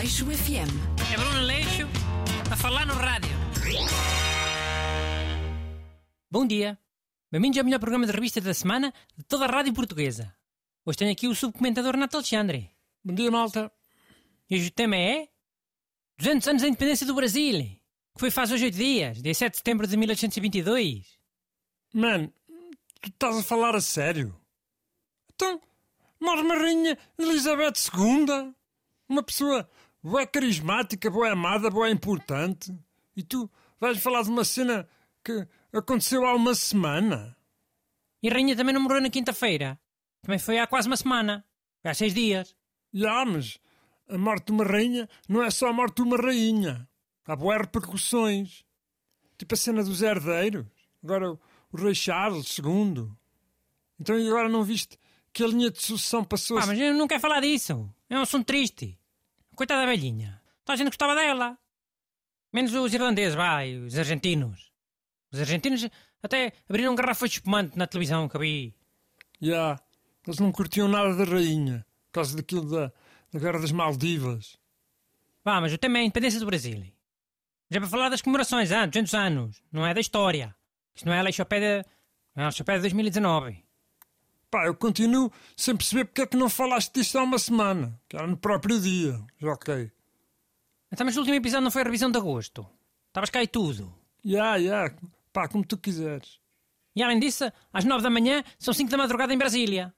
[0.00, 1.12] Aleixo FM.
[1.12, 1.86] É Bruno Aleixo
[2.50, 3.36] a falar no rádio.
[6.30, 6.78] Bom dia.
[7.30, 10.34] Bem-vindos ao melhor programa de revista da semana de toda a rádio portuguesa.
[10.86, 12.70] Hoje tenho aqui o subcomentador Renato Alexandre.
[13.04, 13.70] Bom dia, malta.
[14.48, 15.28] E hoje o tema é
[16.16, 19.58] 200 anos da independência do Brasil, que foi faz hoje 8 dias, dia 7 de
[19.58, 21.18] setembro de 1822.
[21.92, 22.28] Man,
[23.02, 24.34] tu estás a falar a sério?
[25.34, 25.60] Então,
[26.18, 28.54] morre uma rainha Elizabeth II,
[29.06, 29.68] uma pessoa
[30.02, 32.72] boa carismática, boa amada, boa importante,
[33.16, 34.88] e tu vais falar de uma cena
[35.24, 37.36] que aconteceu há uma semana?
[38.22, 39.78] E a rainha também não morreu na quinta-feira.
[40.22, 41.44] Também foi há quase uma semana.
[41.82, 42.54] Há 6 dias.
[42.92, 43.58] Já, mas
[44.08, 46.86] a morte de uma rainha não é só a morte de uma rainha.
[47.26, 48.64] Há boas repercussões.
[49.38, 50.66] Tipo a cena dos herdeiros.
[51.02, 51.40] Agora o,
[51.72, 53.08] o rei Charles II.
[53.98, 54.98] Então e agora não viste
[55.32, 57.88] que a linha de sucessão passou Ah, mas eu não quero falar disso.
[58.08, 58.98] É um assunto triste.
[59.54, 60.40] Coitada da velhinha.
[60.64, 61.58] Toda a gente gostava dela.
[62.52, 64.72] Menos os irlandeses, vai, os argentinos.
[65.32, 65.88] Os argentinos
[66.22, 68.74] até abriram garrafas de espumante na televisão que eu vi.
[69.40, 69.80] Já,
[70.26, 71.86] eles não curtiam nada da rainha.
[72.06, 72.92] Por causa daquilo da,
[73.32, 74.58] da Guerra das Maldivas.
[75.44, 76.84] Vá, mas o tema é a independência do Brasil.
[77.70, 79.62] Já para falar das comemorações, há 200 anos.
[79.70, 80.54] Não é da história.
[80.94, 81.88] Isto não é a Lei Chopé de,
[82.34, 83.64] não é a Chopé de 2019.
[84.50, 87.98] Pá, eu continuo sem perceber porque é que não falaste disto há uma semana.
[88.08, 89.18] Que era no próprio dia.
[89.38, 89.92] Já ok.
[90.92, 92.66] Então, mas o último episódio não foi a revisão de agosto.
[93.08, 93.94] Estavas cá e tudo.
[94.24, 94.92] Já, já.
[95.32, 96.40] Pá, como tu quiseres.
[96.96, 99.94] E além disso, às 9 da manhã, são 5 da madrugada em Brasília.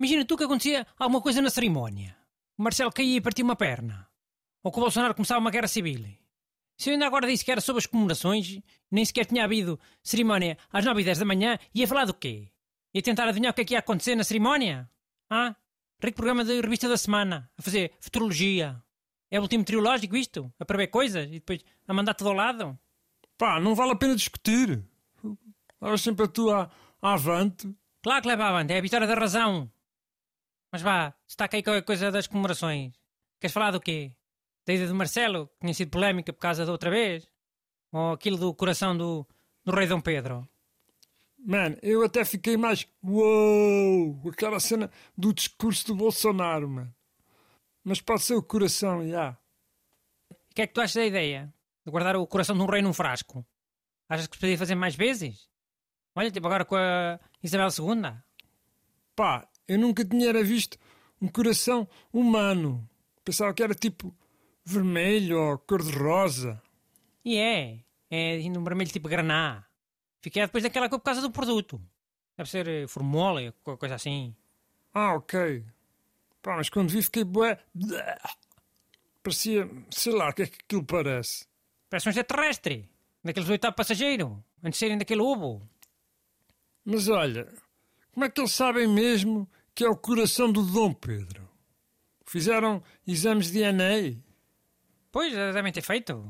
[0.00, 2.16] Imagina tu que acontecia alguma coisa na cerimónia.
[2.56, 4.08] O Marcelo caía e partia uma perna.
[4.62, 6.04] Ou que o Bolsonaro começava uma guerra civil.
[6.76, 10.58] Se eu ainda agora disse que era sobre as comemorações, nem sequer tinha havido cerimónia
[10.72, 12.50] às 9 e 10 da manhã, ia falar do quê?
[12.98, 14.90] Ia tentar adivinhar o que é que ia acontecer na cerimónia?
[15.30, 15.54] Ah?
[16.02, 18.82] Rico programa de revista da semana, a fazer futurologia.
[19.30, 20.52] É o último triológico isto?
[20.58, 22.76] A prever coisas e depois a mandar tudo ao lado?
[23.36, 24.82] Pá, não vale a pena discutir.
[25.74, 26.70] Estavas sempre a tua
[27.00, 27.72] avante.
[28.02, 29.70] Claro que leva avante, é a vitória da razão.
[30.72, 32.92] Mas vá, destaca aí qualquer coisa das comemorações.
[33.40, 34.12] Queres falar do quê?
[34.66, 37.28] Da ida do Marcelo, que tinha sido polémica por causa da outra vez?
[37.92, 39.24] Ou aquilo do coração do,
[39.64, 40.48] do rei Dom Pedro?
[41.38, 42.86] Man, eu até fiquei mais.
[43.02, 44.20] Uou!
[44.30, 46.92] Aquela cena do discurso do Bolsonaro, man.
[47.84, 49.38] Mas pode ser o coração, já.
[50.30, 51.52] O que é que tu achas da ideia?
[51.84, 53.46] De guardar o coração de um rei num frasco?
[54.08, 55.48] Achas que se podia fazer mais vezes?
[56.14, 58.12] Olha, tipo agora com a Isabel II.
[59.14, 60.76] Pá, eu nunca tinha visto
[61.20, 62.88] um coração humano.
[63.24, 64.14] Pensava que era tipo
[64.64, 66.60] vermelho ou cor-de-rosa.
[67.24, 67.84] E é.
[68.10, 69.64] É um vermelho tipo graná.
[70.20, 71.80] Fiquei depois daquela cor por causa do produto.
[72.36, 74.34] Deve ser eh, formol, qualquer coisa assim.
[74.92, 75.64] Ah, ok.
[76.42, 77.58] Pá, mas quando vi fiquei bué...
[79.22, 81.46] Parecia, sei lá, o que é que aquilo parece.
[81.90, 82.88] Parece um extraterrestre.
[83.22, 84.42] Daqueles oitavo passageiro.
[84.62, 85.68] Antes de serem daquele ovo.
[86.84, 87.52] Mas olha,
[88.12, 91.48] como é que eles sabem mesmo que é o coração do Dom Pedro?
[92.24, 94.20] Fizeram exames de DNA?
[95.10, 96.24] Pois, eh, devem ter feito.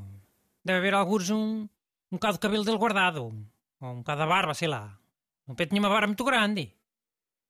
[0.64, 1.62] Deve haver alguns um,
[2.10, 3.34] um bocado do cabelo dele guardado.
[3.80, 4.98] Ou um bocado da barba, sei lá.
[5.46, 6.74] O Pedro tinha uma barba muito grande.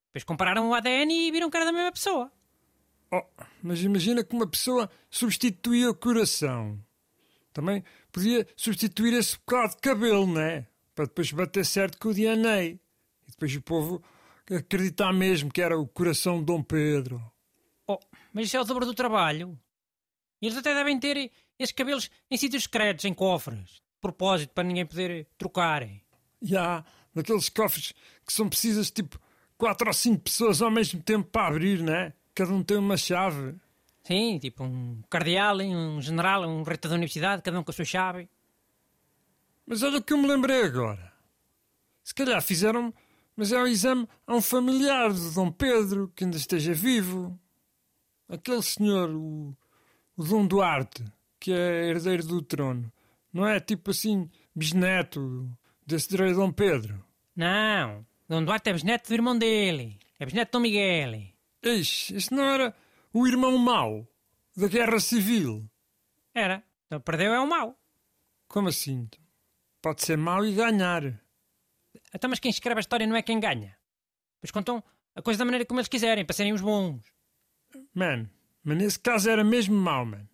[0.08, 2.30] Depois compararam o ADN e viram que era da mesma pessoa.
[3.10, 3.24] Oh,
[3.62, 6.78] mas imagina que uma pessoa substituía o coração.
[7.52, 10.66] Também podia substituir esse bocado de cabelo, não é?
[10.94, 12.64] Para depois bater certo com o DNA.
[12.64, 12.80] E
[13.28, 14.02] depois o povo
[14.50, 17.22] acreditar mesmo que era o coração de Dom Pedro.
[17.86, 17.98] Oh,
[18.32, 19.58] mas isso é o dobro do trabalho.
[20.40, 23.70] Eles até devem ter esses cabelos em sítios secretos, em cofres.
[23.70, 25.88] De propósito, para ninguém poder trocar.
[26.40, 26.84] E há
[27.14, 27.92] naqueles cofres
[28.24, 29.18] que são precisas tipo
[29.56, 32.12] quatro ou cinco pessoas ao mesmo tempo para abrir, não é?
[32.34, 33.56] Cada um tem uma chave.
[34.04, 37.84] Sim, tipo um cardeal, um general, um reitor da universidade, cada um com a sua
[37.84, 38.28] chave.
[39.66, 41.12] Mas olha o que eu me lembrei agora.
[42.02, 42.94] Se calhar fizeram,
[43.36, 47.38] mas é o exame a um familiar de Dom Pedro que ainda esteja vivo.
[48.28, 49.54] Aquele senhor, o,
[50.16, 51.04] o Dom Duarte,
[51.38, 52.90] que é herdeiro do trono.
[53.32, 55.50] Não é tipo assim, bisneto
[55.88, 57.02] desse rei Dom Pedro.
[57.34, 59.98] Não, Dom Duarte é bisneto do irmão dele.
[60.18, 61.32] É bisneto de Dom Miguel.
[61.64, 62.76] Ixi, este não era
[63.12, 64.06] o irmão mau
[64.54, 65.66] da Guerra Civil.
[66.34, 66.62] Era.
[66.86, 67.74] Então perdeu é o mau.
[68.46, 69.08] Como assim?
[69.80, 71.18] Pode ser mau e ganhar.
[72.14, 73.74] Então, mas quem escreve a história não é quem ganha.
[74.40, 74.84] Pois contam
[75.14, 77.02] a coisa da maneira como eles quiserem, para serem os bons.
[77.94, 78.28] Man,
[78.62, 80.28] mas nesse caso era mesmo mau, man.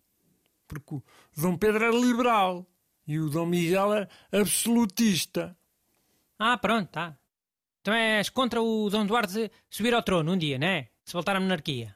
[0.67, 1.03] Porque o
[1.37, 2.67] Dom Pedro era liberal
[3.07, 5.55] e o Dom Miguel era absolutista.
[6.39, 7.17] Ah, pronto, tá.
[7.81, 10.87] Então és contra o Dom Duarte subir ao trono um dia, né?
[11.03, 11.95] Se voltar à monarquia.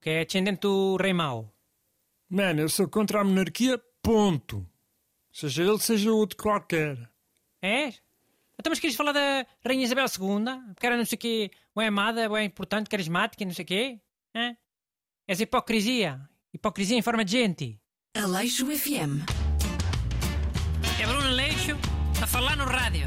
[0.00, 1.52] Que é descendente do rei mau.
[2.30, 4.66] Mano, eu sou contra a monarquia, ponto.
[5.32, 6.96] Seja ele, seja outro qualquer.
[7.60, 8.02] És?
[8.58, 10.74] Então, mas queres falar da Rainha Isabel II?
[10.74, 14.00] Porque era não sei o quê, bem amada, bem importante, carismática, não sei o quê?
[14.34, 14.56] Hã?
[15.28, 16.20] Essa hipocrisia.
[16.52, 17.80] Hipocrisia em forma de gente.
[18.16, 19.37] Aleixo FM.
[21.68, 21.76] Leixo
[22.22, 23.06] a falar no rádio.